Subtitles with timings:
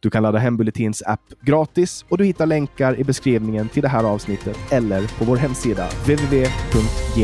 [0.00, 3.88] Du kan ladda hem Bulletins app gratis och du hittar länkar i beskrivningen till det
[3.88, 7.22] här avsnittet eller på vår hemsida www.genyx.se.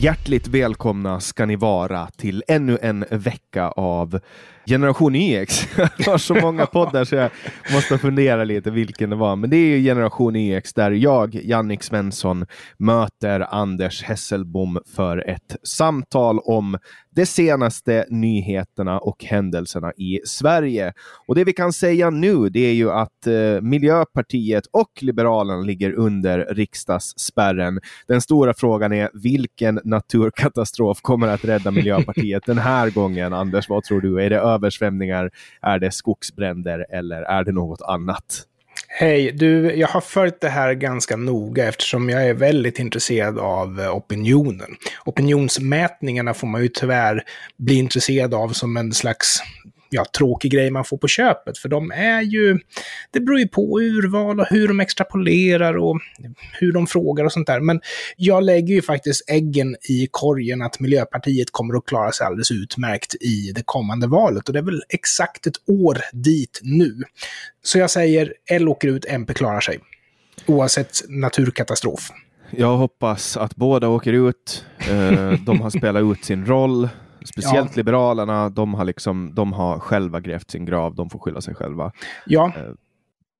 [0.00, 4.20] Hjärtligt välkomna ska ni vara till ännu en vecka av
[4.66, 5.68] Generation EX.
[5.76, 7.30] Jag har så många poddar så jag
[7.72, 9.36] måste fundera lite vilken det var.
[9.36, 15.56] Men det är ju Generation EX där jag, Jannik Svensson, möter Anders Hesselbom för ett
[15.62, 16.78] samtal om
[17.10, 20.92] de senaste nyheterna och händelserna i Sverige.
[21.26, 25.92] Och det vi kan säga nu det är ju att eh, Miljöpartiet och Liberalerna ligger
[25.92, 27.80] under riksdagsspärren.
[28.06, 33.32] Den stora frågan är vilken naturkatastrof kommer att rädda Miljöpartiet den här gången?
[33.32, 34.22] Anders, vad tror du?
[34.22, 35.30] Är det översvämningar?
[35.62, 38.47] Är det skogsbränder eller är det något annat?
[38.90, 43.80] Hej, du, jag har följt det här ganska noga eftersom jag är väldigt intresserad av
[43.80, 44.76] eh, opinionen.
[45.04, 47.24] Opinionsmätningarna får man ju tyvärr
[47.56, 49.42] bli intresserad av som en slags
[49.90, 51.58] ja, tråkig grej man får på köpet.
[51.58, 52.58] För de är ju,
[53.10, 56.00] det beror ju på urval och hur de extrapolerar och
[56.52, 57.60] hur de frågar och sånt där.
[57.60, 57.80] Men
[58.16, 63.14] jag lägger ju faktiskt äggen i korgen att Miljöpartiet kommer att klara sig alldeles utmärkt
[63.14, 64.48] i det kommande valet.
[64.48, 67.02] Och det är väl exakt ett år dit nu.
[67.62, 69.78] Så jag säger, L åker ut, MP klarar sig.
[70.46, 72.10] Oavsett naturkatastrof.
[72.50, 74.64] Jag hoppas att båda åker ut.
[74.78, 76.88] Eh, de har spelat ut sin roll.
[77.32, 77.76] Speciellt ja.
[77.76, 81.92] Liberalerna, de har, liksom, de har själva grävt sin grav, de får skylla sig själva.
[82.26, 82.52] Ja.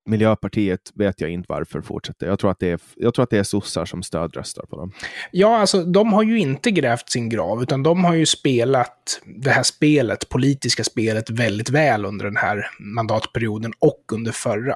[0.09, 2.27] Miljöpartiet vet jag inte varför fortsätter.
[2.27, 4.93] Jag tror att det är, jag tror att det är sossar som stödröstar på dem.
[5.31, 9.51] Ja, alltså de har ju inte grävt sin grav, utan de har ju spelat det
[9.51, 14.75] här spelet, politiska spelet, väldigt väl under den här mandatperioden och under förra.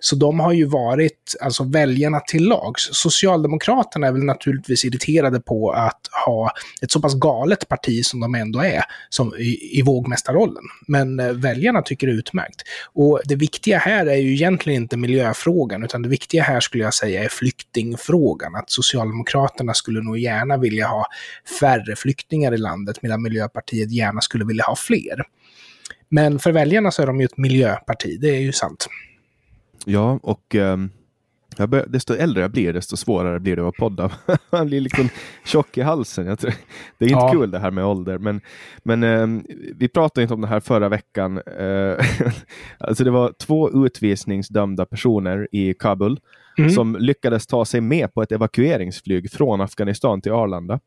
[0.00, 2.88] Så de har ju varit, alltså väljarna till lags.
[2.92, 6.52] Socialdemokraterna är väl naturligtvis irriterade på att ha
[6.82, 10.64] ett så pass galet parti som de ändå är, som i, i vågmästarrollen.
[10.86, 12.62] Men eh, väljarna tycker det är utmärkt.
[12.92, 16.84] Och det viktiga här är ju egentligen egentligen inte miljöfrågan, utan det viktiga här skulle
[16.84, 18.54] jag säga är flyktingfrågan.
[18.54, 21.06] Att Socialdemokraterna skulle nog gärna vilja ha
[21.60, 25.22] färre flyktingar i landet, medan Miljöpartiet gärna skulle vilja ha fler.
[26.08, 28.88] Men för väljarna så är de ju ett miljöparti, det är ju sant.
[29.84, 30.90] Ja, och um
[31.68, 34.10] bör, desto äldre jag blir, desto svårare blir det att podda.
[34.50, 35.08] Man blir liksom
[35.44, 36.26] tjock i halsen.
[36.26, 36.54] Jag tror,
[36.98, 37.32] det är inte ja.
[37.32, 38.40] kul det här med ålder, men,
[38.82, 39.42] men eh,
[39.76, 41.38] vi pratade inte om det här förra veckan.
[41.38, 41.96] Eh,
[42.78, 46.20] alltså det var två utvisningsdömda personer i Kabul
[46.58, 46.70] mm.
[46.70, 50.80] som lyckades ta sig med på ett evakueringsflyg från Afghanistan till Arlanda.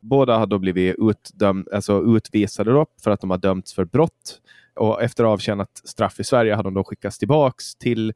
[0.00, 4.40] Båda hade då blivit utdöm, alltså utvisade då för att de har dömts för brott
[4.78, 8.12] och efter avtjänat straff i Sverige hade de då skickats tillbaks till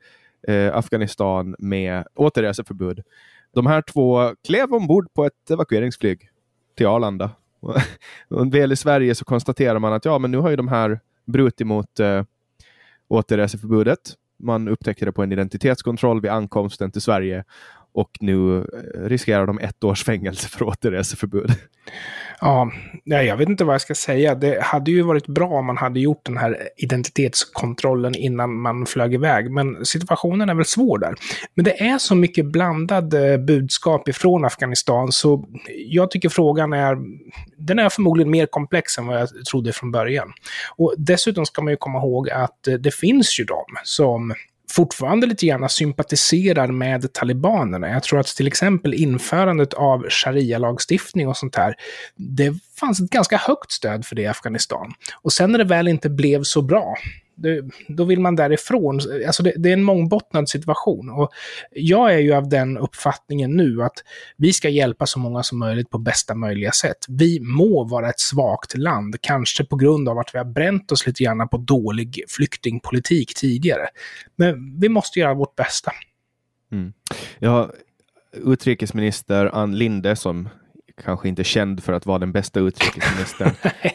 [0.48, 3.02] eh, Afghanistan med återreseförbud.
[3.54, 6.28] De här två klev ombord på ett evakueringsflyg
[6.76, 7.30] till Arlanda.
[8.52, 11.66] väl i Sverige så konstaterar man att ja, men nu har ju de här brutit
[11.66, 12.24] mot eh,
[13.08, 13.98] återreseförbudet.
[14.38, 17.44] Man upptäckte det på en identitetskontroll vid ankomsten till Sverige
[17.94, 18.64] och nu eh,
[19.00, 21.50] riskerar de ett års fängelse för återreseförbud.
[22.44, 22.70] Ja,
[23.04, 24.34] jag vet inte vad jag ska säga.
[24.34, 29.14] Det hade ju varit bra om man hade gjort den här identitetskontrollen innan man flög
[29.14, 31.14] iväg, men situationen är väl svår där.
[31.54, 35.44] Men det är så mycket blandad eh, budskap ifrån Afghanistan, så
[35.76, 36.96] jag tycker frågan är,
[37.56, 40.32] den är förmodligen mer komplex än vad jag trodde från början.
[40.76, 44.34] Och dessutom ska man ju komma ihåg att eh, det finns ju de som
[44.72, 47.88] fortfarande lite grann sympatiserar med talibanerna.
[47.88, 51.74] Jag tror att till exempel införandet av sharia-lagstiftning och sånt här,
[52.16, 54.92] det fanns ett ganska högt stöd för det i Afghanistan.
[55.22, 56.96] Och sen när det väl inte blev så bra,
[57.34, 59.00] det, då vill man därifrån.
[59.26, 61.10] Alltså det, det, är en mångbottnad situation.
[61.10, 61.30] Och
[61.70, 64.04] jag är ju av den uppfattningen nu att
[64.36, 67.06] vi ska hjälpa så många som möjligt på bästa möjliga sätt.
[67.08, 71.06] Vi må vara ett svagt land, kanske på grund av att vi har bränt oss
[71.06, 73.88] lite grann på dålig flyktingpolitik tidigare.
[74.36, 75.92] Men vi måste göra vårt bästa.
[76.72, 76.92] Mm.
[77.38, 77.70] Ja,
[78.32, 80.48] utrikesminister Ann Linde som
[81.04, 83.50] kanske inte känd för att vara den bästa utrikesministern.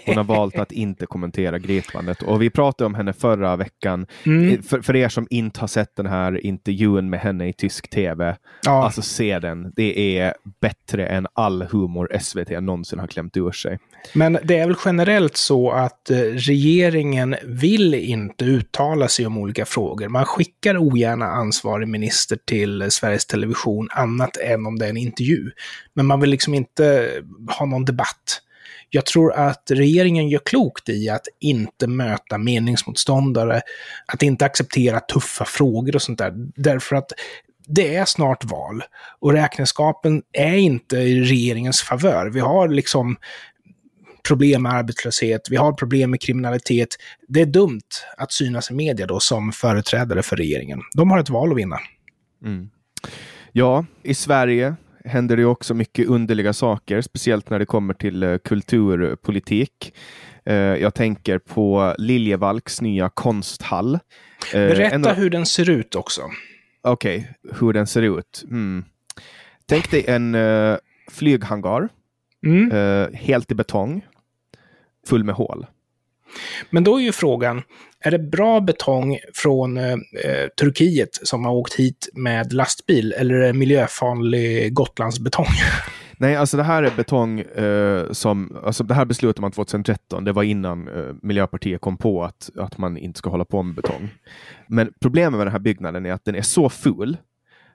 [0.06, 2.21] Hon har valt att inte kommentera gripandet.
[2.21, 4.07] Och vi pratade om henne förra veckan.
[4.25, 4.63] Mm.
[4.63, 8.36] För, för, er som inte har sett den här intervjun med henne i tysk tv,
[8.65, 8.83] ja.
[8.83, 9.71] alltså se den.
[9.75, 13.80] Det är bättre än all humor SVT någonsin har klämt ur sig.
[14.13, 19.65] Men det är väl generellt så att eh, regeringen vill inte uttala sig om olika
[19.65, 20.07] frågor.
[20.07, 25.51] Man skickar ogärna ansvarig minister till Sveriges Television annat än om det är en intervju.
[25.98, 27.12] Men man vill liksom inte
[27.60, 28.42] ha någon debatt.
[28.90, 33.62] Jag tror att regeringen gör klokt i att inte möta meningsmotståndare,
[34.06, 36.34] att inte acceptera tuffa frågor och sånt där.
[36.56, 37.12] Därför att
[37.68, 38.84] det är snart val
[39.20, 42.30] och räkenskapen är inte i regeringens favör.
[42.30, 43.18] Vi har liksom
[44.28, 46.90] problem med arbetslöshet, vi har problem med kriminalitet.
[47.28, 50.82] Det är dumt att synas i media då som företrädare för regeringen.
[50.94, 51.80] De har ett val att vinna.
[52.46, 52.70] Mm.
[53.52, 54.76] Ja, i Sverige
[55.07, 59.94] händer det också mycket underliga saker, speciellt när det kommer till uh, kulturpolitik.
[60.50, 63.94] Uh, jag tänker på Liljevalchs nya konsthall.
[63.95, 64.00] Uh,
[64.51, 66.21] Berätta hur den ser ut också.
[66.81, 68.44] Okej, okay, hur den ser ut.
[68.44, 68.86] Mm.
[69.65, 70.38] Tänk dig en
[71.12, 71.89] flyghangar,
[72.45, 73.13] mm.
[73.13, 74.06] helt i betong,
[75.07, 75.65] full med hål.
[76.69, 77.62] Men då är ju frågan,
[78.00, 83.36] är det bra betong från eh, eh, Turkiet som har åkt hit med lastbil eller
[83.36, 85.45] är det miljöfarlig Gotlandsbetong?
[86.19, 90.31] Nej, alltså det här är betong eh, som, alltså det här beslutade man 2013, det
[90.31, 94.10] var innan eh, Miljöpartiet kom på att, att man inte ska hålla på med betong.
[94.68, 97.18] Men problemet med den här byggnaden är att den är så ful.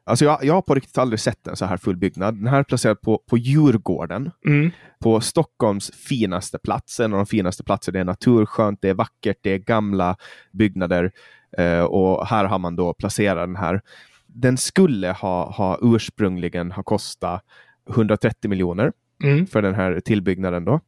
[0.05, 2.35] Alltså jag, jag har på riktigt aldrig sett en så här full byggnad.
[2.35, 4.71] Den här är placerad på, på Djurgården, mm.
[5.01, 7.01] på Stockholms finaste plats.
[7.01, 7.93] En av de finaste platserna.
[7.93, 10.17] Det är naturskönt, det är vackert, det är gamla
[10.53, 11.13] byggnader
[11.59, 13.81] eh, och här har man då placerat den här.
[14.27, 17.45] Den skulle ha, ha ursprungligen ha kostat
[17.91, 18.93] 130 miljoner
[19.23, 19.47] mm.
[19.47, 20.65] för den här tillbyggnaden.
[20.65, 20.81] Då.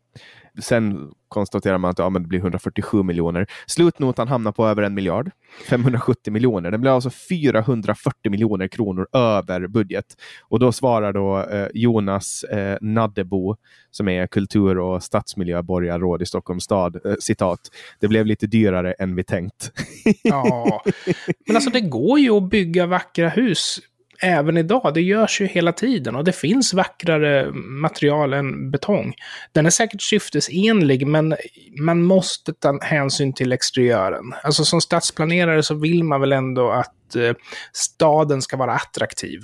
[0.62, 3.46] Sen konstaterar man att ja, men det blir 147 miljoner.
[3.66, 5.30] Slutnotan hamnar på över en miljard.
[5.68, 6.70] 570 miljoner.
[6.70, 10.04] Den blir alltså 440 miljoner kronor över budget.
[10.42, 13.56] Och då svarar då eh, Jonas eh, Naddebo,
[13.90, 17.60] som är kultur och stadsmiljöborgarråd i Stockholms stad, eh, citat,
[18.00, 19.72] det blev lite dyrare än vi tänkt.
[20.22, 20.82] ja,
[21.46, 23.80] men alltså det går ju att bygga vackra hus
[24.20, 24.90] även idag.
[24.94, 29.14] Det görs ju hela tiden och det finns vackrare material än betong.
[29.52, 31.36] Den är säkert syftesenlig, men
[31.80, 34.34] man måste ta hänsyn till exteriören.
[34.42, 36.94] Alltså som stadsplanerare så vill man väl ändå att
[37.72, 39.40] staden ska vara attraktiv.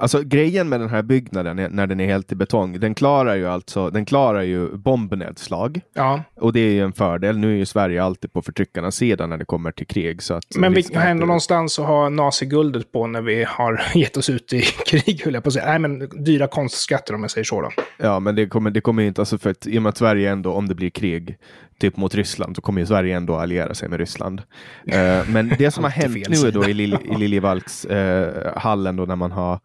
[0.00, 3.48] Alltså grejen med den här byggnaden när den är helt i betong, den klarar ju
[3.48, 5.80] alltså, den klarar ju bombnedslag.
[5.94, 6.22] Ja.
[6.36, 7.38] Och det är ju en fördel.
[7.38, 10.22] Nu är ju Sverige alltid på förtryckarnas sida när det kommer till krig.
[10.22, 14.16] Så att Men vi har ändå någonstans att ha naziguldet på när vi har gett
[14.16, 15.66] oss ut i krig, höll jag på att säga.
[15.66, 17.70] Nej, men dyra konstskatter om jag säger så då.
[17.96, 20.30] Ja, men det kommer, det kommer inte, alltså för att i och med att Sverige
[20.30, 21.36] ändå, om det blir krig,
[21.80, 24.40] typ mot Ryssland, så kommer ju Sverige ändå alliera sig med Ryssland.
[24.40, 29.04] uh, men det som har hänt nu då i, Lil, i Liljevalchs uh, hallen då
[29.04, 29.60] när man har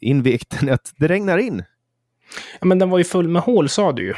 [0.00, 1.64] invigt den, att det regnar in.
[2.60, 4.14] Ja, men den var ju full med hål sa du ju.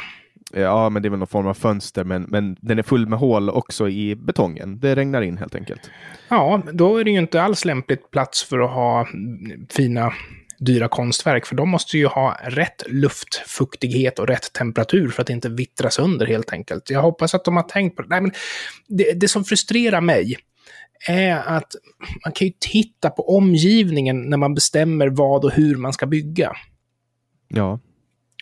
[0.53, 3.19] Ja, men det är väl någon form av fönster, men, men den är full med
[3.19, 4.79] hål också i betongen.
[4.79, 5.91] Det regnar in helt enkelt.
[6.29, 9.07] Ja, då är det ju inte alls lämpligt plats för att ha
[9.69, 10.13] fina
[10.65, 15.49] dyra konstverk, för de måste ju ha rätt luftfuktighet och rätt temperatur för att inte
[15.49, 16.89] vittra sönder helt enkelt.
[16.89, 18.07] Jag hoppas att de har tänkt på det.
[18.09, 18.31] Nej, men
[18.87, 20.37] det, det som frustrerar mig
[21.07, 21.75] är att
[22.25, 26.51] man kan ju titta på omgivningen när man bestämmer vad och hur man ska bygga.
[27.47, 27.79] Ja.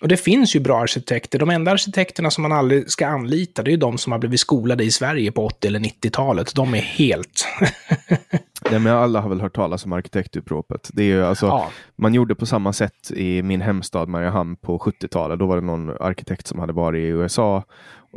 [0.02, 1.40] Och det finns ju bra arkitekter.
[1.40, 4.40] De enda arkitekterna som man aldrig ska anlita, det är ju de som har blivit
[4.40, 6.56] skolade i Sverige på 80 eller 90-talet.
[6.56, 7.48] De är helt...
[8.72, 10.90] Nej, men alla har väl hört talas om arkitektuppropet.
[10.94, 11.72] Det är ju alltså, ja.
[11.96, 15.40] Man gjorde på samma sätt i min hemstad Mariehamn på 70-talet.
[15.40, 17.64] Då var det någon arkitekt som hade varit i USA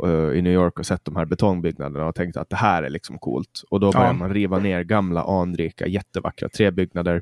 [0.05, 2.89] uh, i New York och sett de här betongbyggnaderna och tänkte att det här är
[2.89, 3.63] liksom coolt.
[3.69, 4.13] Och då började ja.
[4.13, 7.21] man riva ner gamla anrika jättevackra träbyggnader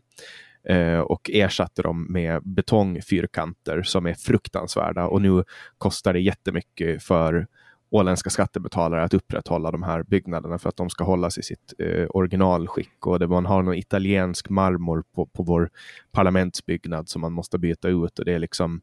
[0.72, 5.08] uh, och ersatte dem med betongfyrkanter som är fruktansvärda.
[5.08, 5.44] Och nu
[5.78, 7.48] kostar det jättemycket för
[7.92, 12.08] åländska skattebetalare att upprätthålla de här byggnaderna för att de ska hållas i sitt eh,
[12.10, 13.08] originalskick.
[13.08, 15.70] Och det, man har någon italiensk marmor på, på vår
[16.12, 18.20] parlamentsbyggnad som man måste byta ut.
[18.20, 18.82] Och det är liksom,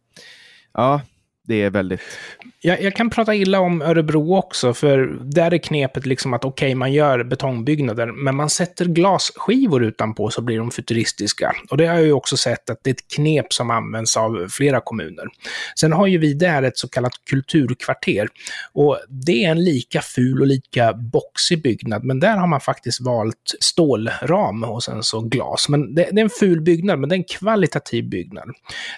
[0.73, 1.01] ja,
[1.49, 2.01] det är väldigt...
[2.61, 6.67] Jag, jag, kan prata illa om Örebro också, för där är knepet liksom att okej,
[6.67, 11.53] okay, man gör betongbyggnader, men man sätter glasskivor utanpå så blir de futuristiska.
[11.71, 14.49] Och det har jag ju också sett att det är ett knep som används av
[14.51, 15.25] flera kommuner.
[15.81, 18.29] Sen har ju vi där ett så kallat kulturkvarter.
[18.73, 23.01] Och det är en lika ful och lika boxig byggnad, men där har man faktiskt
[23.01, 25.69] valt stålram och sen så glas.
[25.69, 28.49] Men det, det är en ful byggnad, men det är en kvalitativ byggnad.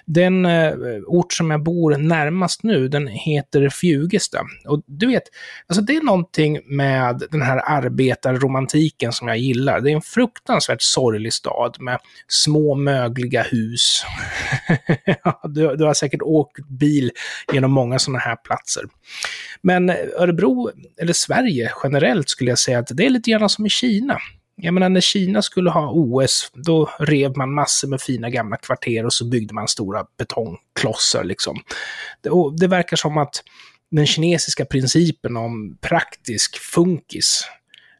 [0.05, 0.73] Den eh,
[1.07, 4.39] ort som jag bor närmast närmast nu, den heter Fjugesta.
[4.67, 5.23] Och du vet,
[5.67, 9.81] alltså det är någonting med den här arbetarromantiken som jag gillar.
[9.81, 14.03] Det är en fruktansvärt sorglig stad med små mögliga hus.
[15.43, 17.11] du, du har säkert åkt bil
[17.53, 18.83] genom många sådana här platser.
[19.61, 20.71] Men Örebro,
[21.01, 24.17] eller Sverige generellt, skulle jag säga att det är lite grann som i Kina.
[24.63, 29.05] Jag menar, när Kina skulle ha OS, då rev man massor med fina gamla kvarter
[29.05, 31.57] och så byggde man stora betongklossar liksom.
[32.21, 33.43] Det, det verkar som att
[33.91, 37.43] den kinesiska principen om praktisk funkis,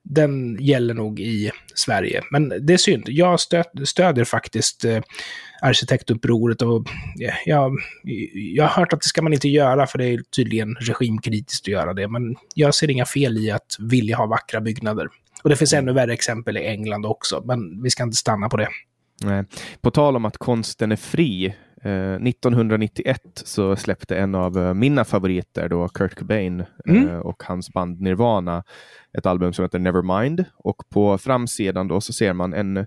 [0.04, 2.22] den gäller nog i Sverige.
[2.32, 3.04] Men det är synd.
[3.08, 5.02] Jag stöd, stödjer faktiskt eh,
[5.62, 7.72] arkitektupproret och ja, jag,
[8.34, 11.72] jag har hört att det ska man inte göra för det är tydligen regimkritiskt att
[11.72, 12.08] göra det.
[12.08, 15.08] Men jag ser inga fel i att vilja ha vackra byggnader.
[15.44, 18.58] Och det finns ännu värre exempel i England också, men vi ska inte stanna på
[18.58, 18.68] det.
[19.24, 19.44] Nej.
[19.82, 21.56] På tal om att konsten är fri.
[21.84, 27.10] Eh, 1991 så släppte en av eh, mina favoriter, då Kurt Cobain mm.
[27.10, 28.64] eh, och hans band Nirvana,
[29.18, 30.46] ett album som heter Nevermind.
[30.54, 32.78] Och på framsidan då så ser man en,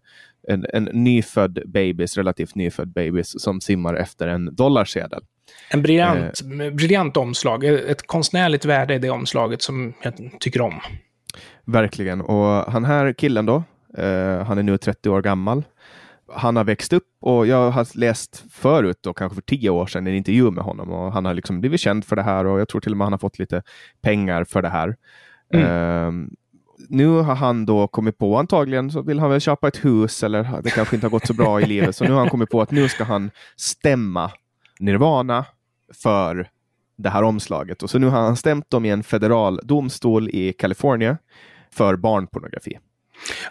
[0.49, 5.23] en, en nyfödd bebis, relativt nyfödd bebis, som simmar efter en dollarsedel.
[5.71, 10.81] En briljant, eh, briljant omslag, ett konstnärligt värde i det omslaget som jag tycker om.
[11.65, 12.21] Verkligen.
[12.21, 13.63] Och han här killen då,
[13.99, 15.65] eh, han är nu 30 år gammal.
[16.33, 20.07] Han har växt upp och jag har läst förut, då, kanske för tio år sedan,
[20.07, 22.69] en intervju med honom och han har liksom blivit känd för det här och jag
[22.69, 23.63] tror till och med han har fått lite
[24.03, 24.97] pengar för det här.
[25.53, 25.67] Mm.
[25.67, 26.29] Uh,
[26.89, 30.63] nu har han då kommit på, antagligen så vill han väl köpa ett hus eller
[30.63, 32.63] det kanske inte har gått så bra i livet, så nu har han kommit på
[32.63, 34.31] att nu ska han stämma
[34.81, 35.45] Nirvana
[36.03, 36.49] för
[36.97, 37.83] det här omslaget.
[37.83, 41.17] Och så nu har han stämt dem i en federal domstol i Kalifornien
[41.77, 42.79] för barnpornografi.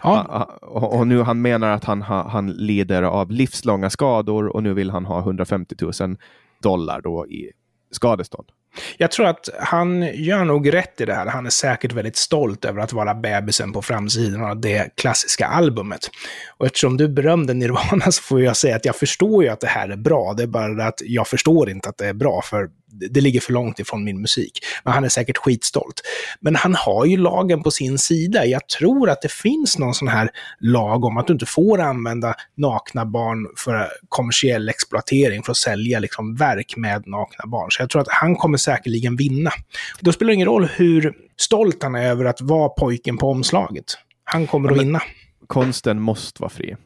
[0.02, 0.44] Ja.
[0.62, 5.04] Och nu han menar att han, han lider av livslånga skador och nu vill han
[5.04, 6.16] ha 150 000
[6.62, 7.50] dollar då i
[7.90, 8.48] skadestånd.
[8.98, 11.26] Jag tror att han gör nog rätt i det här.
[11.26, 16.10] Han är säkert väldigt stolt över att vara bebisen på framsidan av det klassiska albumet.
[16.56, 19.66] Och eftersom du berömde Nirvana så får jag säga att jag förstår ju att det
[19.66, 20.34] här är bra.
[20.36, 22.70] Det är bara att jag förstår inte att det är bra, för
[23.10, 24.58] det ligger för långt ifrån min musik.
[24.84, 26.00] Men han är säkert skitstolt.
[26.40, 28.46] Men han har ju lagen på sin sida.
[28.46, 32.34] Jag tror att det finns någon sån här lag om att du inte får använda
[32.56, 37.70] nakna barn för kommersiell exploatering, för att sälja liksom verk med nakna barn.
[37.70, 39.50] Så jag tror att han kommer säkerligen vinna.
[40.00, 43.84] Då spelar det ingen roll hur stolt han är över att vara pojken på omslaget.
[44.24, 45.02] Han kommer att vinna.
[45.46, 46.76] Konsten måste vara fri.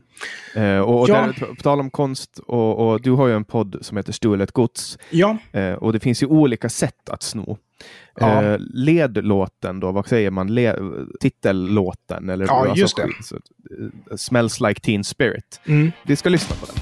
[0.54, 1.14] Eh, och, ja.
[1.14, 4.52] där, på tal om konst, och, och, du har ju en podd som heter Stulet
[4.52, 4.98] gods.
[5.10, 5.36] Ja.
[5.52, 7.58] Eh, och det finns ju olika sätt att sno.
[8.20, 8.42] Ja.
[8.42, 10.54] Eh, ledlåten då, vad säger man?
[10.54, 10.74] Le
[11.20, 12.28] titellåten?
[12.28, 13.08] Eller, ja, alltså, just det.
[13.22, 15.60] Så, uh, smells like teen spirit.
[15.66, 15.92] Mm.
[16.02, 16.74] Vi ska lyssna på den.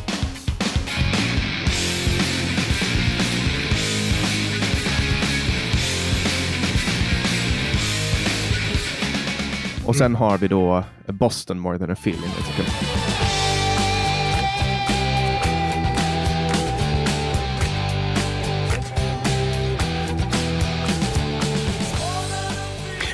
[9.87, 10.21] Och sen mm.
[10.21, 12.31] har vi då Boston More than a feeling.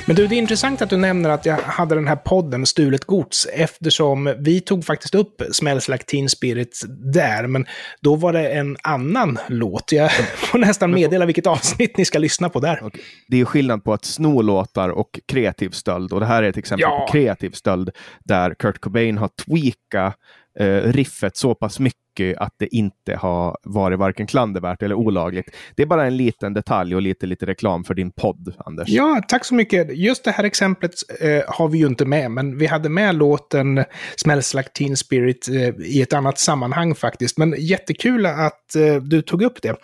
[0.07, 3.05] Men du, det är intressant att du nämner att jag hade den här podden Stulet
[3.05, 6.81] Gods, eftersom vi tog faktiskt upp Smells Like Teen Spirit
[7.13, 7.65] där, men
[8.01, 9.91] då var det en annan låt.
[9.91, 12.83] Jag får nästan meddela vilket avsnitt ni ska lyssna på där.
[12.83, 13.01] Okay.
[13.27, 16.57] Det är skillnad på att sno låtar och kreativ stöld, och det här är ett
[16.57, 17.05] exempel ja.
[17.05, 17.89] på kreativ stöld,
[18.23, 20.15] där Kurt Cobain har tweakat
[20.59, 25.55] eh, riffet så pass mycket Eh, att det inte har varit varken klandervärt eller olagligt.
[25.75, 28.89] Det är bara en liten detalj och lite, lite reklam för din podd, Anders.
[28.89, 29.97] Ja, tack så mycket.
[29.97, 33.83] Just det här exemplet eh, har vi ju inte med, men vi hade med låten
[34.15, 37.37] Smells Like Teen Spirit eh, i ett annat sammanhang faktiskt.
[37.37, 39.75] Men jättekul att eh, du tog upp det.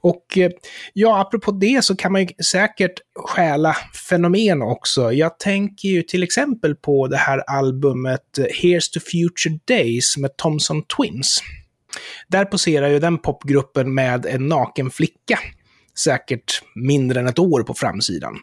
[0.00, 0.50] Och eh,
[0.92, 3.76] ja, apropå det så kan man ju säkert stjäla
[4.08, 5.12] fenomen också.
[5.12, 10.36] Jag tänker ju till exempel på det här albumet eh, Here's to Future Days med
[10.36, 11.42] Thomson Twins.
[12.28, 15.38] Där poserar ju den popgruppen med en naken flicka
[15.98, 18.34] säkert mindre än ett år på framsidan.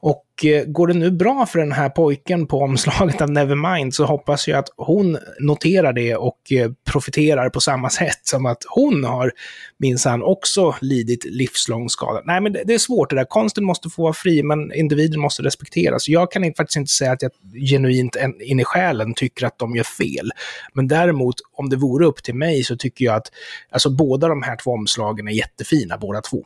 [0.00, 4.04] Och eh, går det nu bra för den här pojken på omslaget av Nevermind så
[4.04, 9.04] hoppas jag att hon noterar det och eh, profiterar på samma sätt som att hon
[9.04, 9.32] har
[9.78, 12.22] minsann också lidit livslång skada.
[12.24, 13.24] Nej, men det är svårt det där.
[13.24, 16.08] Konsten måste få vara fri, men individen måste respekteras.
[16.08, 17.32] Jag kan faktiskt inte säga att jag
[17.70, 20.30] genuint in i själen tycker att de gör fel.
[20.74, 23.32] Men däremot, om det vore upp till mig så tycker jag att
[23.70, 26.42] alltså, båda de här två omslagen är jättefina, båda två.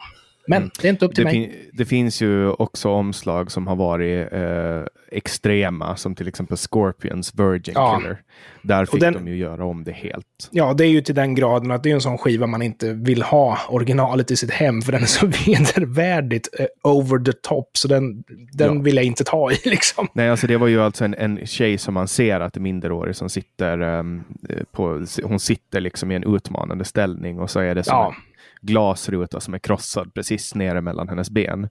[0.46, 0.70] Men mm.
[0.80, 1.50] det är inte upp till det mig.
[1.50, 4.82] Fin det finns ju också omslag som har varit eh,
[5.16, 7.98] extrema, som till exempel Scorpions Virgin ja.
[7.98, 8.18] Killer.
[8.62, 10.26] Där fick den, de ju göra om det helt.
[10.50, 12.92] Ja, det är ju till den graden att det är en sån skiva man inte
[12.92, 17.70] vill ha originalet i sitt hem, för den är så vedervärdigt eh, over the top,
[17.76, 18.82] så den, den ja.
[18.82, 20.08] vill jag inte ta i liksom.
[20.12, 23.16] Nej, alltså det var ju alltså en, en tjej som man ser att är minderårig
[23.16, 24.24] som sitter um,
[24.72, 28.06] på, hon sitter liksom i en utmanande ställning och så är det som ja.
[28.08, 28.33] en
[28.66, 31.68] glasruta som är krossad precis nere mellan hennes ben.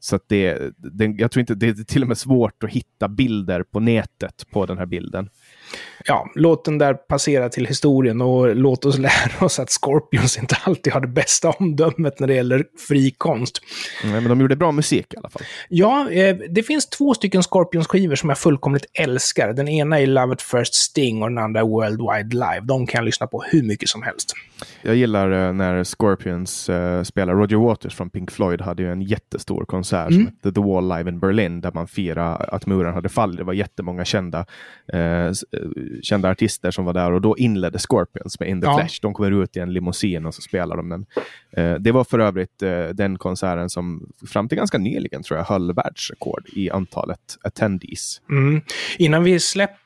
[0.00, 3.62] Så det, det, jag tror inte, det är till och med svårt att hitta bilder
[3.62, 5.28] på nätet på den här bilden
[6.04, 10.56] ja, låt den där passera till historien och låt oss lära oss att Scorpions inte
[10.62, 13.60] alltid har det bästa omdömet när det gäller fri konst.
[14.04, 15.42] Nej, men de gjorde bra musik i alla fall.
[15.68, 19.52] Ja, eh, det finns två stycken Scorpions-skivor som jag fullkomligt älskar.
[19.52, 22.60] Den ena är Love at First Sting och den andra är Worldwide Live.
[22.62, 24.34] De kan jag lyssna på hur mycket som helst.
[24.82, 27.34] Jag gillar eh, när Scorpions uh, spelar.
[27.34, 30.12] Roger Waters från Pink Floyd hade ju en jättestor konsert mm.
[30.12, 33.36] som hette The Wall Live in Berlin där man firade att muren hade fallit.
[33.36, 34.46] Det var jättemånga kända
[34.94, 35.32] uh,
[36.02, 38.78] kända artister som var där och då inledde Scorpions med In the ja.
[38.78, 38.98] Flesh.
[39.02, 41.06] De kommer ut i en limousin och så spelar de den.
[41.56, 45.44] Eh, det var för övrigt eh, den konserten som fram till ganska nyligen tror jag
[45.44, 48.20] höll världsrekord i antalet attendees.
[48.30, 48.60] Mm.
[48.98, 49.85] Innan vi släpper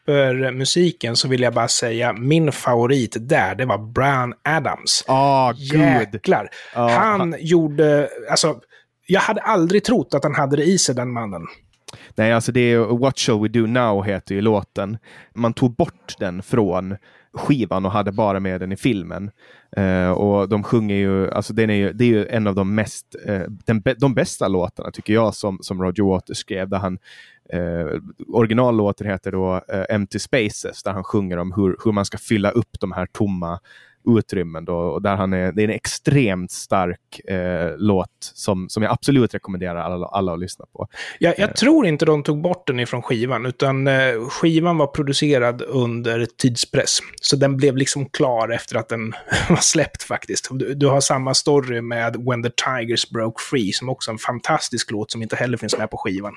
[0.52, 5.04] musiken så vill jag bara säga min favorit där, det var Brian Adams.
[5.08, 6.48] Ah, Jäklar!
[6.72, 8.60] Han, han gjorde, alltså,
[9.06, 11.46] jag hade aldrig trott att han hade det i sig, den mannen.
[12.14, 14.98] Nej, alltså det är What shall we do now heter ju låten.
[15.34, 16.96] Man tog bort den från
[17.32, 19.30] skivan och hade bara med den i filmen.
[19.78, 22.74] Uh, och de sjunger ju, alltså den är ju, det är ju en av de
[22.74, 26.68] mest, uh, den, de bästa låtarna tycker jag som, som Roger Waters skrev.
[26.68, 26.98] Där han,
[27.54, 32.50] uh, originallåten heter då Empty Spaces, där han sjunger om hur, hur man ska fylla
[32.50, 33.60] upp de här tomma
[34.18, 34.64] utrymmen.
[34.64, 38.92] Då, och där han är, det är en extremt stark eh, låt som, som jag
[38.92, 40.88] absolut rekommenderar alla, alla att lyssna på.
[41.18, 41.54] Jag, jag eh.
[41.54, 46.98] tror inte de tog bort den ifrån skivan, utan eh, skivan var producerad under tidspress.
[47.20, 49.12] Så den blev liksom klar efter att den
[49.48, 50.48] var släppt faktiskt.
[50.50, 54.18] Du, du, har samma story med When the Tigers Broke Free, som också är en
[54.18, 56.34] fantastisk låt som inte heller finns med på skivan.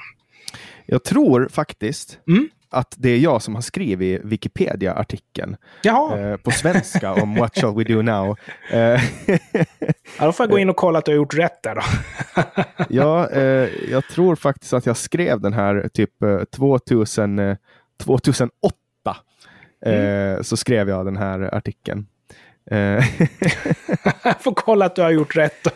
[0.85, 5.55] Jag tror faktiskt mm att det är jag som har skrivit Wikipedia-artikeln
[5.85, 8.37] eh, på svenska om What shall we do now.
[8.71, 8.79] Eh,
[10.19, 11.81] ja, då får jag gå in och kolla att du har gjort rätt där då.
[12.89, 16.11] ja, eh, jag tror faktiskt att jag skrev den här typ
[16.55, 17.57] 2000,
[18.03, 18.75] 2008.
[19.85, 20.43] Eh, mm.
[20.43, 22.07] Så skrev jag den här artikeln.
[22.65, 23.03] Jag
[24.41, 25.67] får kolla att du har gjort rätt.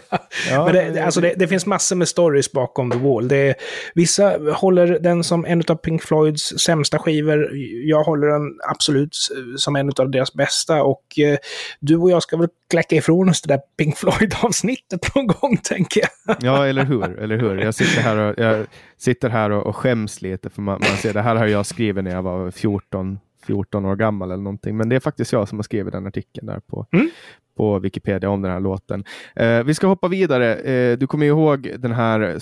[0.52, 3.28] Ja, Men det, alltså det, det, finns massor med stories bakom The Wall.
[3.28, 3.56] Det,
[3.95, 7.50] vissa håller den som en av Pink Floyds sämsta skivor.
[7.86, 9.17] Jag håller den absolut
[9.58, 10.84] som en av deras bästa.
[10.84, 11.38] Och eh,
[11.80, 16.02] du och jag ska väl kläcka ifrån oss det där Pink Floyd-avsnittet någon gång, tänker
[16.02, 16.38] jag.
[16.41, 17.19] ja, eller hur?
[17.19, 17.58] Eller hur?
[17.58, 18.65] Jag sitter här och, jag
[18.97, 22.04] sitter här och, och skäms lite, för man, man ser det här har jag skrivit
[22.04, 24.77] när jag var 14 14 år gammal eller någonting.
[24.77, 27.10] Men det är faktiskt jag som har skrivit den artikeln där på, mm.
[27.57, 29.03] på Wikipedia om den här låten.
[29.36, 30.55] Eh, vi ska hoppa vidare.
[30.55, 32.39] Eh, du kommer ihåg den här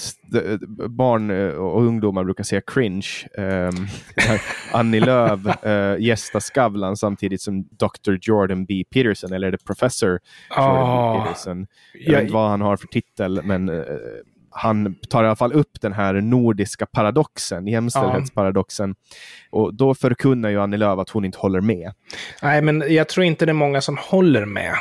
[0.88, 3.08] barn och ungdomar brukar säga cringe.
[4.18, 4.42] Eh,
[4.74, 8.18] Annie Lööf eh, gästar Skavlan samtidigt som Dr.
[8.22, 8.84] Jordan B.
[8.94, 10.20] Peterson, eller är det Professor
[10.58, 11.14] Jordan oh.
[11.14, 11.28] B.
[11.28, 11.68] Peterson?
[11.94, 13.84] Jag vet inte vad han har för titel, men eh,
[14.58, 18.96] han tar i alla fall upp den här nordiska paradoxen, jämställdhetsparadoxen.
[19.52, 19.60] Ja.
[19.60, 21.92] Och då förkunnar ju Annie Lööf att hon inte håller med.
[22.42, 24.74] Nej, men jag tror inte det är många som håller med.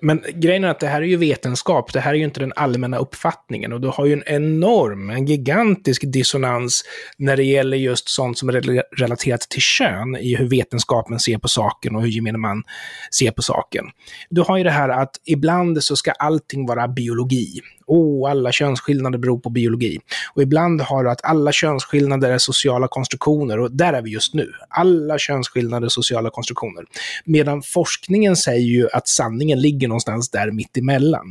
[0.00, 2.52] Men grejen är att det här är ju vetenskap, det här är ju inte den
[2.56, 3.72] allmänna uppfattningen.
[3.72, 6.84] Och du har ju en enorm, en gigantisk dissonans
[7.18, 11.48] när det gäller just sånt som är relaterat till kön, i hur vetenskapen ser på
[11.48, 12.62] saken och hur gemene man
[13.10, 13.84] ser på saken.
[14.30, 19.18] Du har ju det här att ibland så ska allting vara biologi oh, alla könsskillnader
[19.18, 19.98] beror på biologi.
[20.34, 24.34] Och ibland har du att alla könsskillnader är sociala konstruktioner och där är vi just
[24.34, 24.52] nu.
[24.68, 26.84] Alla könsskillnader är sociala konstruktioner.
[27.24, 31.26] Medan forskningen säger ju att sanningen ligger någonstans där mitt emellan.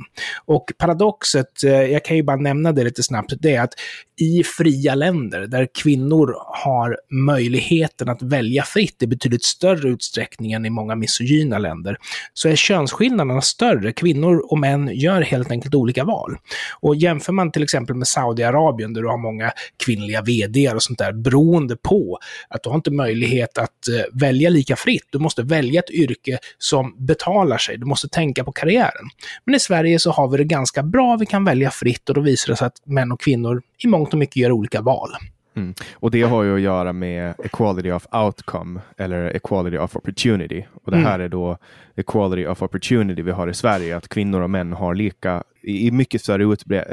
[0.46, 3.74] Och paradoxet, eh, jag kan ju bara nämna det lite snabbt, det är att
[4.20, 10.66] i fria länder där kvinnor har möjligheten att välja fritt i betydligt större utsträckning än
[10.66, 11.98] i många misogyna länder,
[12.34, 13.92] så är könsskillnaderna större.
[13.92, 16.38] Kvinnor och män gör helt enkelt olika val.
[16.80, 19.52] Och jämför man till exempel med Saudiarabien, där du har många
[19.86, 24.50] kvinnliga vd och sånt där, beroende på att du har inte möjlighet att eh, välja
[24.50, 25.08] lika fritt.
[25.12, 27.78] Du måste välja ett yrke som betalar sig.
[27.78, 29.10] Du måste tänka på karriären.
[29.46, 31.18] Men i Sverige så har vi det ganska bra.
[31.20, 34.14] Vi kan välja fritt och då visar det sig att män och kvinnor i mångt
[34.14, 35.10] och mycket gör olika val.
[35.56, 35.74] Mm.
[35.94, 40.66] Och det har ju att göra med equality of outcome eller equality of opportunity.
[40.84, 41.10] Och det mm.
[41.10, 41.58] här är då
[41.96, 46.22] equality of opportunity vi har i Sverige, att kvinnor och män har lika i mycket
[46.22, 46.86] större utbre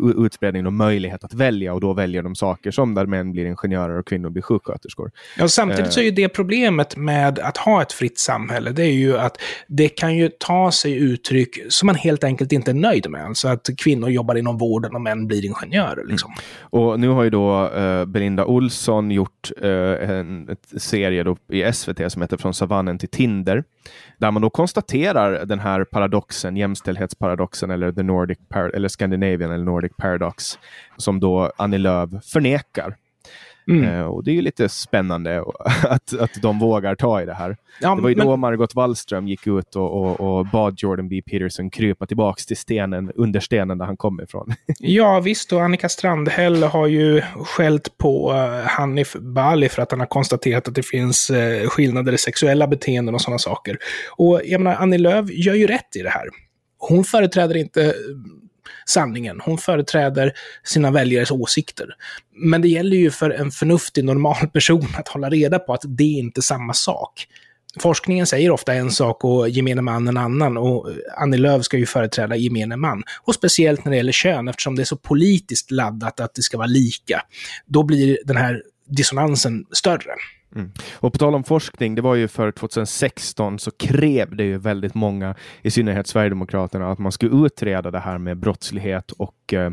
[0.00, 3.46] uh, utbredning och möjlighet att välja och då väljer de saker som där män blir
[3.46, 5.10] ingenjörer och kvinnor blir sjuksköterskor.
[5.38, 8.92] Ja, samtidigt så är ju det problemet med att ha ett fritt samhälle, det är
[8.92, 13.10] ju att det kan ju ta sig uttryck som man helt enkelt inte är nöjd
[13.10, 13.24] med.
[13.24, 16.04] Alltså att kvinnor jobbar inom vården och män blir ingenjörer.
[16.06, 16.30] Liksom.
[16.30, 16.44] Mm.
[16.60, 22.22] Och nu har ju då uh, Belinda Olsson gjort uh, en serie i SVT som
[22.22, 23.64] heter Från savannen till Tinder,
[24.18, 28.38] där man då konstaterar den här paradoxen, jämställdhetsparadoxen eller the Nordic
[28.74, 30.58] eller Scandinavian eller Nordic paradox,
[30.96, 32.96] som då Annie Lööf förnekar.
[33.68, 33.94] Mm.
[33.94, 35.44] Uh, och det är ju lite spännande
[35.82, 37.56] att, att de vågar ta i det här.
[37.80, 38.26] Ja, det var ju men...
[38.26, 41.22] då Margot Wallström gick ut och, och, och, bad Jordan B.
[41.30, 44.54] Peterson krypa tillbaka till stenen, under stenen där han kom ifrån.
[44.78, 50.00] ja visst, och Annika Strandhäll har ju skällt på uh, Hanif Bali för att han
[50.00, 53.78] har konstaterat att det finns uh, skillnader i sexuella beteenden och sådana saker.
[54.16, 56.28] Och jag menar, Annie Lööf gör ju rätt i det här.
[56.78, 57.94] Hon företräder inte
[58.86, 59.40] sanningen.
[59.40, 60.32] Hon företräder
[60.64, 61.86] sina väljares åsikter.
[62.36, 66.04] Men det gäller ju för en förnuftig, normal person att hålla reda på att det
[66.04, 67.26] är inte samma sak.
[67.80, 71.86] Forskningen säger ofta en sak och gemene man en annan och Annie Lööf ska ju
[71.86, 73.02] företräda gemene man.
[73.22, 76.56] Och speciellt när det gäller kön, eftersom det är så politiskt laddat att det ska
[76.56, 77.22] vara lika.
[77.66, 80.14] Då blir den här dissonansen större.
[80.54, 80.70] Mm.
[80.94, 85.34] Och på tal om forskning, det var ju för 2016 så krävde ju väldigt många,
[85.62, 89.72] i synnerhet Sverigedemokraterna, att man skulle utreda det här med brottslighet och eh,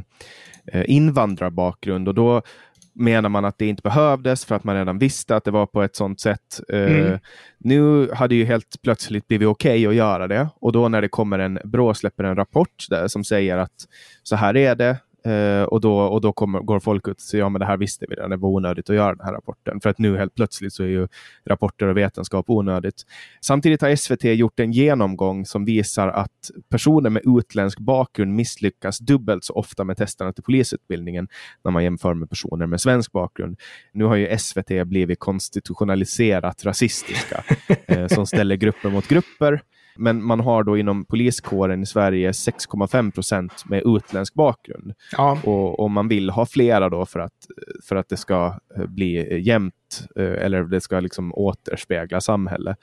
[0.66, 2.08] eh, invandrarbakgrund.
[2.08, 2.42] Och då
[2.94, 5.84] menar man att det inte behövdes för att man redan visste att det var på
[5.84, 6.60] ett sådant sätt.
[6.70, 7.20] Eh, mm.
[7.58, 11.10] nu hade ju helt plötsligt blivit okej okay att göra det och då när det
[11.10, 13.88] kommer en, Brå släpper en rapport där som säger att
[14.24, 17.44] så här är det, Uh, och då, och då kommer, går folk ut och säger
[17.44, 19.82] ja men det här visste vi redan, det var onödigt att göra den här rapporten.
[19.82, 21.08] För att nu helt plötsligt så är ju
[21.46, 23.04] rapporter och vetenskap onödigt.
[23.42, 29.44] Samtidigt har SVT gjort en genomgång som visar att personer med utländsk bakgrund misslyckas dubbelt
[29.44, 31.28] så ofta med testerna till polisutbildningen
[31.64, 33.60] när man jämför med personer med svensk bakgrund.
[33.94, 37.44] Nu har ju SVT blivit konstitutionaliserat rasistiska
[37.92, 39.62] uh, som ställer grupper mot grupper.
[39.96, 44.94] Men man har då inom poliskåren i Sverige 6,5 procent med utländsk bakgrund.
[45.12, 45.38] Ja.
[45.44, 47.34] Och, och, man vill ha flera då för att,
[47.90, 49.74] för att det ska eh, bli jämnt
[50.16, 52.78] Eh, eller det ska liksom återspegla samhället.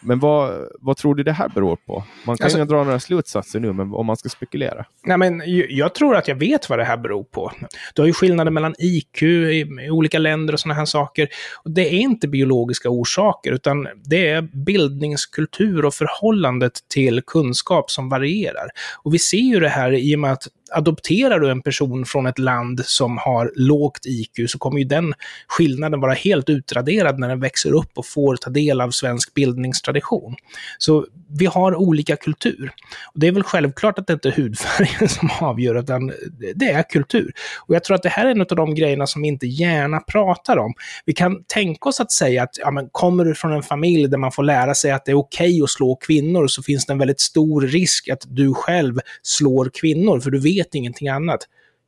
[0.00, 2.04] Men vad, vad tror du det här beror på?
[2.26, 4.84] Man kan alltså, ju dra några slutsatser nu, men om man ska spekulera.
[5.04, 7.52] Nej, men jag tror att jag vet vad det här beror på.
[7.94, 11.28] Du har ju skillnader mellan IQ i, i olika länder och sådana här saker.
[11.64, 18.08] Och det är inte biologiska orsaker, utan det är bildningskultur och förhållandet till kunskap som
[18.08, 18.68] varierar.
[19.02, 22.26] Och vi ser ju det här i och med att adopterar du en person från
[22.26, 25.14] ett land som har lågt IQ så kommer ju den
[25.48, 30.34] skillnaden vara helt utraderad när den växer upp och får ta del av svensk bildningstradition.
[30.78, 31.06] Så
[31.38, 32.70] vi har olika kultur.
[33.14, 36.12] Och det är väl självklart att det inte är hudfärgen som avgör, utan
[36.54, 37.32] det är kultur.
[37.66, 40.00] Och jag tror att det här är en av de grejerna som vi inte gärna
[40.00, 40.74] pratar om.
[41.04, 44.18] Vi kan tänka oss att säga att ja, men kommer du från en familj där
[44.18, 46.92] man får lära sig att det är okej okay att slå kvinnor, så finns det
[46.92, 51.40] en väldigt stor risk att du själv slår kvinnor, för du vet ingenting annat.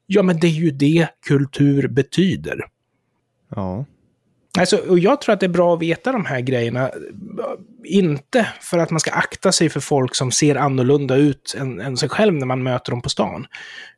[0.07, 2.61] Ja, men det är ju det kultur betyder.
[3.57, 3.85] Ja.
[4.59, 6.91] Alltså, och jag tror att det är bra att veta de här grejerna.
[7.85, 11.97] Inte för att man ska akta sig för folk som ser annorlunda ut än, än
[11.97, 13.47] sig själv när man möter dem på stan.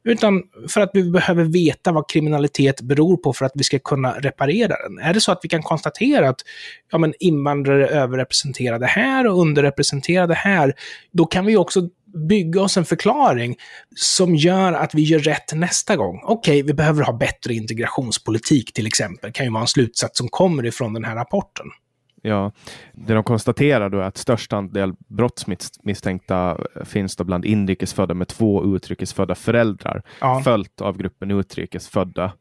[0.04, 4.12] Utan för att vi behöver veta vad kriminalitet beror på för att vi ska kunna
[4.12, 4.98] reparera den.
[4.98, 6.40] Är det så att vi kan konstatera att
[6.90, 10.74] ja, men invandrare är överrepresenterade här och underrepresenterade här,
[11.12, 13.56] då kan vi också bygga oss en förklaring
[13.96, 16.20] som gör att vi gör rätt nästa gång.
[16.24, 20.28] Okej, okay, vi behöver ha bättre integrationspolitik till exempel, kan ju vara en slutsats som
[20.28, 21.66] kommer ifrån den här rapporten.
[22.22, 22.52] Ja,
[22.92, 28.76] det de konstaterar då är att störst andel brottsmisstänkta finns då bland inrikesfödda med två
[28.76, 30.40] utrikesfödda föräldrar, ja.
[30.44, 32.32] följt av gruppen utrikesfödda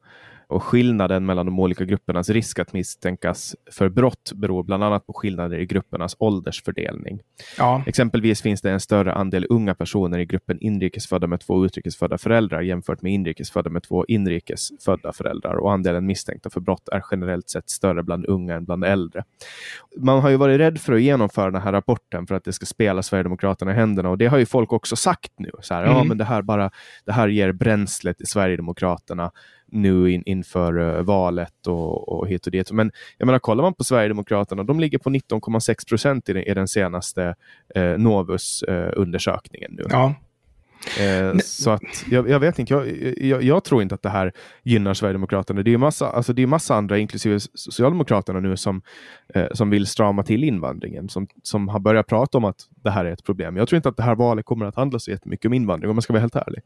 [0.47, 5.13] och skillnaden mellan de olika gruppernas risk att misstänkas för brott beror bland annat på
[5.13, 7.19] skillnader i gruppernas åldersfördelning.
[7.57, 7.83] Ja.
[7.86, 12.62] Exempelvis finns det en större andel unga personer i gruppen inrikesfödda med två utrikesfödda föräldrar
[12.62, 17.69] jämfört med inrikesfödda med två inrikesfödda föräldrar och andelen misstänkta för brott är generellt sett
[17.69, 19.23] större bland unga än bland äldre.
[19.97, 22.65] Man har ju varit rädd för att genomföra den här rapporten för att det ska
[22.65, 25.51] spela Sverigedemokraterna i händerna och det har ju folk också sagt nu.
[25.62, 25.97] Så här, mm.
[25.97, 26.71] ja, men det här bara,
[27.05, 29.31] det här ger bränslet i Sverigedemokraterna
[29.71, 32.71] nu in, inför uh, valet och, och hit och dit.
[32.71, 36.67] Men jag menar, kollar man på Sverigedemokraterna, de ligger på 19,6 procent i, i, den
[36.67, 37.36] senaste
[37.77, 39.84] uh, Novus-undersökningen nu.
[39.89, 40.13] Ja.
[40.99, 44.32] Eh, så att, jag, jag vet inte, jag, jag, jag, tror inte att det här
[44.63, 45.63] gynnar Sverigedemokraterna.
[45.63, 48.82] Det är massa, alltså det är massa andra, inklusive Socialdemokraterna nu, som,
[49.34, 53.06] eh, som vill strama till invandringen, som, som har börjat prata om att det här
[53.06, 53.58] är ett problem.
[53.58, 55.95] Jag tror inte att det här valet kommer att handla så jättemycket om invandring, om
[55.95, 56.62] man ska vara helt ärlig.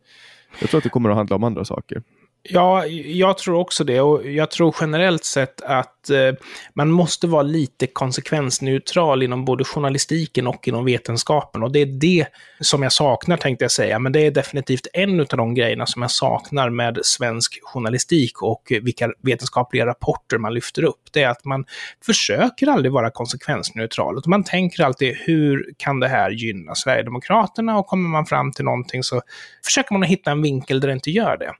[0.60, 2.04] Jag tror att det kommer att handla om andra saker.
[2.44, 4.02] Ja, jag tror också det.
[4.02, 6.36] Och jag tror generellt sett att eh,
[6.74, 11.64] man måste vara lite konsekvensneutral inom både journalistiken och inom vetenskapen.
[11.64, 12.28] Och det är det
[12.60, 14.00] som jag saknar, tänkte jag säga.
[14.00, 18.74] Men det är definitivt en av de grejerna som jag saknar med svensk journalistik och
[18.82, 21.02] vilka vetenskapliga rapporter man lyfter upp.
[21.12, 21.66] Det är att man
[22.06, 24.22] försöker aldrig vara konsekvensneutral.
[24.26, 27.78] Man tänker alltid, hur kan det här gynna Sverigedemokraterna?
[27.78, 29.22] Och kommer man fram till någonting så
[29.66, 31.54] försöker man hitta en vinkel där det inte gör det.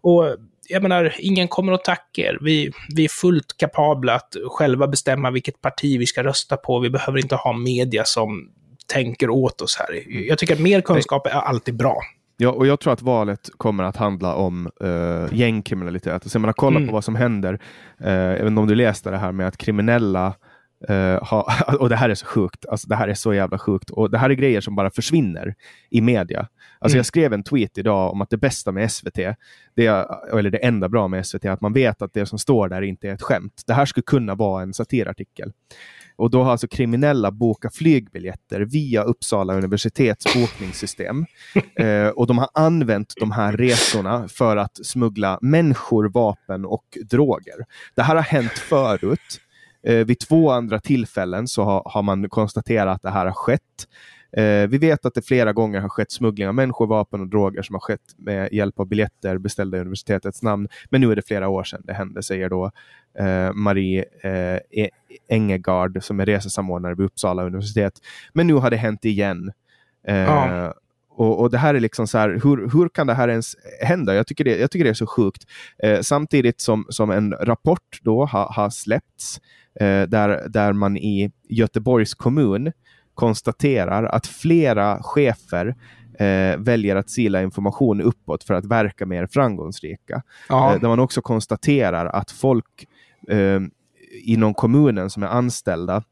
[0.00, 0.36] Och
[0.70, 2.38] jag menar, ingen kommer att tacka er.
[2.40, 6.78] Vi, vi är fullt kapabla att själva bestämma vilket parti vi ska rösta på.
[6.78, 8.48] Vi behöver inte ha media som
[8.86, 10.02] tänker åt oss här.
[10.28, 11.96] Jag tycker att mer kunskap är alltid bra.
[12.36, 16.12] Ja, och jag tror att valet kommer att handla om uh, gängkriminalitet.
[16.12, 16.88] Alltså, man har kollat mm.
[16.88, 17.60] på vad som händer.
[18.04, 20.34] Uh, jag vet inte om du läste det här med att kriminella
[20.90, 22.66] Uh, ha, och det här är så sjukt.
[22.66, 23.90] Alltså, det här är så jävla sjukt.
[23.90, 25.54] Och det här är grejer som bara försvinner
[25.90, 26.48] i media.
[26.78, 26.98] Alltså mm.
[26.98, 29.18] Jag skrev en tweet idag om att det bästa med SVT,
[29.76, 32.38] det är, eller det enda bra med SVT, är att man vet att det som
[32.38, 33.62] står där inte är ett skämt.
[33.66, 35.52] Det här skulle kunna vara en satirartikel.
[36.16, 41.26] Och då har alltså kriminella bokat flygbiljetter via Uppsala universitets bokningssystem.
[41.76, 47.54] eh, och de har använt de här resorna för att smuggla människor, vapen och droger.
[47.94, 49.40] Det här har hänt förut.
[49.82, 53.60] Eh, vid två andra tillfällen så har, har man konstaterat att det här har skett.
[54.32, 57.62] Eh, vi vet att det flera gånger har skett smuggling av människor, vapen och droger
[57.62, 60.68] som har skett med hjälp av biljetter beställda i universitetets namn.
[60.90, 62.70] Men nu är det flera år sedan det hände, säger då
[63.18, 64.90] eh, Marie eh, e-,
[65.28, 67.92] Engegard som är resesamordnare vid Uppsala universitet.
[68.32, 69.52] Men nu har det hänt igen.
[70.06, 70.74] Eh, ja.
[71.10, 74.14] Och, och, det här är liksom så här, hur, hur kan det här ens hända?
[74.14, 75.46] Jag tycker det, jag tycker det är så sjukt.
[75.82, 79.40] Eh, samtidigt som, som en rapport då har, har släppts
[79.80, 82.72] eh, där, där man i Göteborgs kommun
[83.14, 85.74] konstaterar att flera chefer
[86.18, 90.22] eh, väljer att sila information uppåt för att verka mer framgångsrika.
[90.74, 92.86] Eh, där man också konstaterar att folk
[93.28, 93.60] eh,
[94.24, 96.02] inom kommunen som är anställda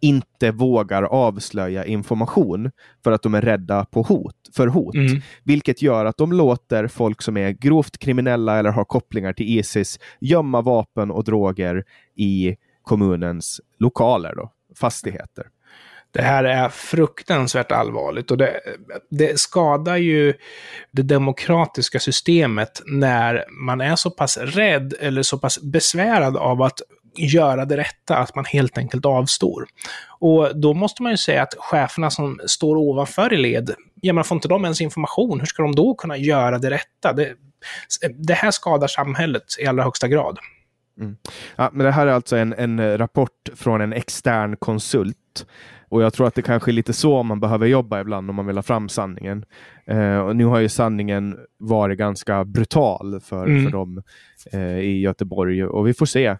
[0.00, 2.70] inte vågar avslöja information
[3.04, 4.94] för att de är rädda på hot, för hot.
[4.94, 5.20] Mm.
[5.44, 9.98] Vilket gör att de låter folk som är grovt kriminella eller har kopplingar till Isis
[10.20, 11.84] gömma vapen och droger
[12.16, 15.46] i kommunens lokaler, då, fastigheter.
[16.10, 18.60] Det här är fruktansvärt allvarligt och det,
[19.10, 20.34] det, skadar ju
[20.90, 26.80] det demokratiska systemet när man är så pass rädd eller så pass besvärad av att
[27.18, 29.66] göra det rätta, att man helt enkelt avstår.
[30.18, 34.24] Och då måste man ju säga att cheferna som står ovanför i led, ja men
[34.24, 37.12] får inte de ens information, hur ska de då kunna göra det rätta?
[37.12, 37.34] Det,
[38.14, 40.38] det här skadar samhället i allra högsta grad.
[41.00, 41.16] Mm.
[41.56, 45.46] Ja, men det här är alltså en, en rapport från en extern konsult
[45.90, 48.46] och jag tror att det kanske är lite så man behöver jobba ibland om man
[48.46, 49.44] vill ha fram sanningen.
[49.86, 53.64] Eh, och nu har ju sanningen varit ganska brutal för, mm.
[53.64, 54.02] för dem
[54.52, 56.36] eh, i Göteborg och vi får se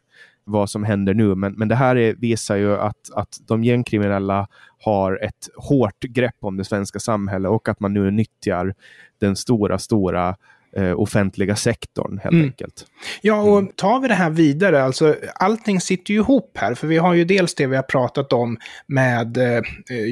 [0.49, 1.35] vad som händer nu.
[1.35, 4.49] Men, men det här är, visar ju att, att de gängkriminella
[4.85, 8.75] har ett hårt grepp om det svenska samhället och att man nu nyttjar
[9.19, 10.37] den stora, stora
[10.77, 12.47] eh, offentliga sektorn helt mm.
[12.47, 12.87] enkelt.
[13.21, 13.73] Ja, och mm.
[13.77, 17.25] tar vi det här vidare, alltså allting sitter ju ihop här, för vi har ju
[17.25, 19.63] dels det vi har pratat om med eh,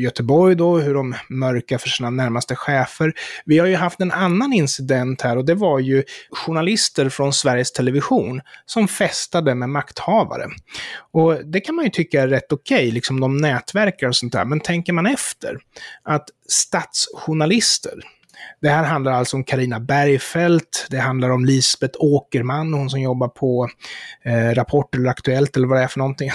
[0.02, 3.12] Göteborg då, hur de mörkar för sina närmaste chefer.
[3.44, 7.72] Vi har ju haft en annan incident här och det var ju journalister från Sveriges
[7.72, 10.46] Television som festade med makthavare.
[11.12, 14.32] Och det kan man ju tycka är rätt okej, okay, liksom de nätverkar och sånt
[14.32, 15.58] där, men tänker man efter
[16.02, 18.00] att statsjournalister,
[18.60, 23.28] det här handlar alltså om Karina Bergfeldt, det handlar om Lisbeth Åkerman, hon som jobbar
[23.28, 23.68] på
[24.24, 26.30] eh, Rapport eller Aktuellt eller vad det är för någonting.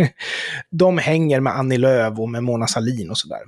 [0.70, 3.42] de hänger med Annie Lööf och med Mona Salin och sådär.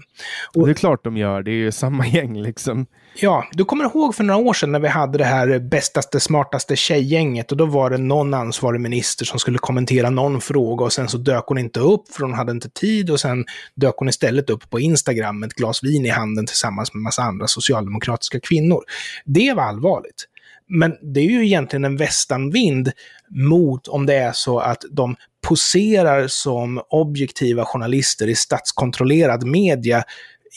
[0.55, 2.87] Och, det är klart de gör, det är ju samma gäng liksom.
[3.21, 6.77] Ja, du kommer ihåg för några år sedan när vi hade det här bästaste, smartaste
[6.77, 11.09] tjejgänget och då var det någon ansvarig minister som skulle kommentera någon fråga och sen
[11.09, 14.51] så dök hon inte upp för hon hade inte tid och sen dök hon istället
[14.51, 18.85] upp på Instagram med ett glas vin i handen tillsammans med massa andra socialdemokratiska kvinnor.
[19.25, 20.25] Det var allvarligt.
[20.69, 22.93] Men det är ju egentligen en västanvind
[23.31, 25.17] mot om det är så att de
[25.49, 30.05] poserar som objektiva journalister i statskontrollerad media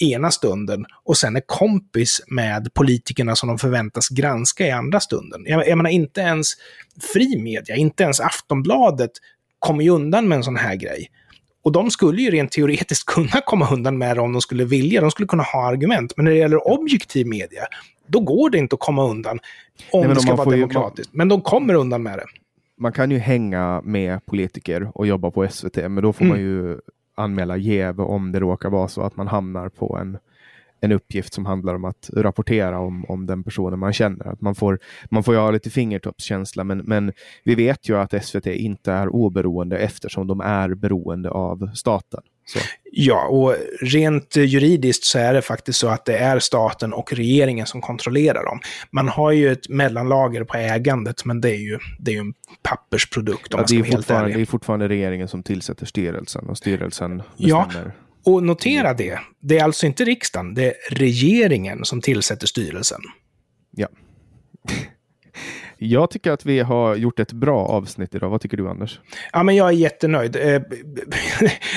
[0.02, 5.41] ena stunden och sen är kompis med politikerna som de förväntas granska i andra stunden.
[5.45, 6.47] Jag, jag menar, inte ens
[7.13, 9.12] fri media, inte ens Aftonbladet
[9.60, 11.08] kommer ju undan med en sån här grej.
[11.63, 15.02] Och de skulle ju rent teoretiskt kunna komma undan med det om de skulle vilja.
[15.02, 16.13] De skulle kunna ha argument.
[16.15, 17.62] Men när det gäller objektiv media,
[18.08, 19.39] då går det inte att komma undan
[19.91, 21.13] om Nej, det ska vara demokratiskt.
[21.13, 22.26] Ju, men de kommer undan med det.
[22.78, 26.38] Man kan ju hänga med politiker och jobba på SVT, men då får mm.
[26.38, 26.80] man ju
[27.15, 30.17] anmäla jäv om det råkar vara så att man hamnar på en
[30.81, 34.27] en uppgift som handlar om att rapportera om, om den personen man känner.
[34.27, 37.13] Att man, får, man får ju ha lite fingertoppskänsla, men, men
[37.43, 42.21] vi vet ju att SVT inte är oberoende eftersom de är beroende av staten.
[42.45, 42.59] Så.
[42.91, 47.65] Ja, och rent juridiskt så är det faktiskt så att det är staten och regeringen
[47.65, 48.59] som kontrollerar dem.
[48.91, 52.33] Man har ju ett mellanlager på ägandet, men det är ju, det är ju en
[52.63, 54.35] pappersprodukt om ja, man ska vara helt ärlig.
[54.35, 57.65] Det är fortfarande regeringen som tillsätter styrelsen och styrelsen bestämmer.
[57.85, 57.91] Ja,
[58.25, 63.01] och notera det, det är alltså inte riksdagen, det är regeringen som tillsätter styrelsen.
[63.71, 63.88] Ja.
[65.77, 68.29] Jag tycker att vi har gjort ett bra avsnitt idag.
[68.29, 68.99] Vad tycker du, Anders?
[69.34, 70.36] Ja, men jag är jättenöjd.
[70.36, 70.41] Eh,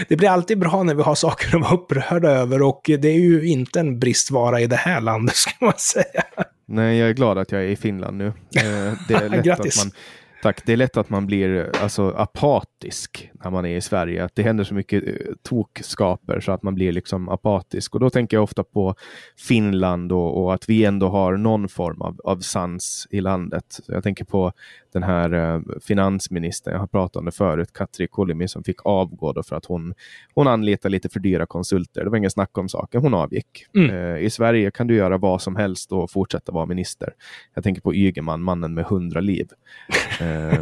[0.08, 3.20] det blir alltid bra när vi har saker att vara upprörda över och det är
[3.20, 6.24] ju inte en bristvara i det här landet, ska man säga.
[6.66, 8.26] Nej, jag är glad att jag är i Finland nu.
[8.26, 9.78] Eh, det är lätt Grattis.
[9.78, 9.92] att man
[10.44, 10.66] Tack.
[10.66, 14.24] Det är lätt att man blir alltså, apatisk när man är i Sverige.
[14.24, 17.94] Att det händer så mycket eh, tokskaper så att man blir liksom apatisk.
[17.94, 18.94] Och då tänker jag ofta på
[19.38, 23.80] Finland och, och att vi ändå har någon form av, av sans i landet.
[23.86, 24.52] Jag tänker på
[24.92, 29.42] den här eh, finansministern, jag har pratat om det förut, Katri Kulimi som fick avgå
[29.42, 29.94] för att hon,
[30.34, 32.04] hon anlitade lite för dyra konsulter.
[32.04, 33.66] Det var ingen snack om saken, hon avgick.
[33.74, 33.90] Mm.
[33.90, 37.14] Eh, I Sverige kan du göra vad som helst och fortsätta vara minister.
[37.54, 39.48] Jag tänker på Ygeman, mannen med hundra liv.
[40.34, 40.60] eh,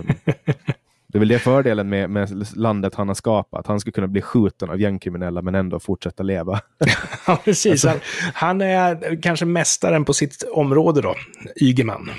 [1.07, 3.67] det är väl det fördelen med, med landet han har skapat.
[3.67, 6.61] Han skulle kunna bli skjuten av gängkriminella men ändå fortsätta leva.
[7.27, 7.85] ja, precis.
[7.85, 7.89] Alltså.
[7.89, 8.01] Han,
[8.35, 11.15] han, är kanske mästaren på sitt område då,
[11.61, 12.11] Ygeman.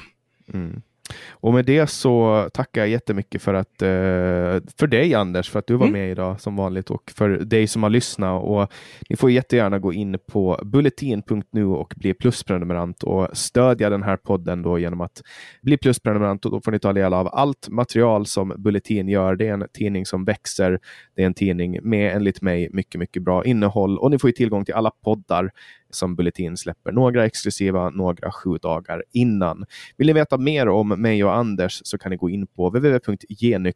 [0.54, 0.82] Mm.
[1.30, 5.68] Och med det så tackar jag jättemycket för att eh, för dig Anders, för att
[5.68, 6.00] du var mm.
[6.00, 8.44] med idag som vanligt och för dig som har lyssnat.
[8.44, 8.72] Och
[9.10, 14.62] ni får jättegärna gå in på bulletin.nu och bli plusprenumerant och stödja den här podden
[14.62, 15.22] då genom att
[15.62, 19.36] bli plusprenumerant och då får ni ta del av allt material som Bulletin gör.
[19.36, 20.80] Det är en tidning som växer.
[21.16, 24.66] Det är en tidning med enligt mig mycket, mycket bra innehåll och ni får tillgång
[24.66, 25.52] till alla poddar
[25.96, 26.92] som Bulletin släpper.
[26.92, 29.66] Några exklusiva, några sju dagar innan.
[29.98, 33.72] Vill ni veta mer om mig och Anders så kan ni gå in på www.genyx.se.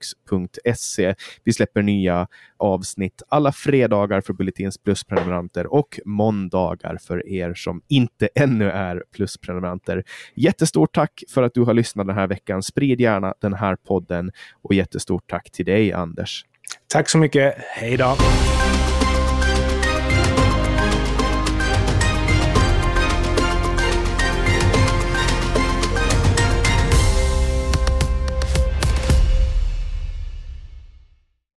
[1.44, 2.28] Vi släpper nya
[2.58, 10.04] avsnitt alla fredagar för Bulletins plusprenumeranter och måndagar för er som inte ännu är plusprenumeranter.
[10.36, 12.64] Jättestort tack för att du har lyssnat den här veckan.
[12.64, 16.46] Sprid gärna den här podden och jättestort tack till dig Anders.
[16.88, 17.56] Tack så mycket.
[17.58, 18.16] Hej då!